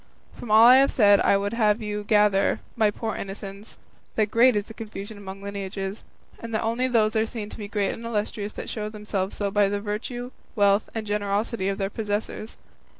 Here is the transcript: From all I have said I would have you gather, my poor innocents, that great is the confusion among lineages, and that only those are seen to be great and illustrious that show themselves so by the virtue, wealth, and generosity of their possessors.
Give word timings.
From 0.33 0.49
all 0.49 0.63
I 0.65 0.77
have 0.77 0.89
said 0.89 1.19
I 1.19 1.37
would 1.37 1.53
have 1.53 1.79
you 1.79 2.03
gather, 2.03 2.59
my 2.75 2.89
poor 2.89 3.13
innocents, 3.15 3.77
that 4.15 4.31
great 4.31 4.55
is 4.55 4.65
the 4.65 4.73
confusion 4.73 5.15
among 5.15 5.43
lineages, 5.43 6.03
and 6.39 6.55
that 6.55 6.63
only 6.63 6.87
those 6.87 7.15
are 7.15 7.27
seen 7.27 7.49
to 7.51 7.57
be 7.59 7.67
great 7.67 7.91
and 7.91 8.03
illustrious 8.03 8.53
that 8.53 8.67
show 8.67 8.89
themselves 8.89 9.35
so 9.35 9.51
by 9.51 9.69
the 9.69 9.79
virtue, 9.79 10.31
wealth, 10.55 10.89
and 10.95 11.05
generosity 11.05 11.67
of 11.69 11.77
their 11.77 11.91
possessors. 11.91 12.57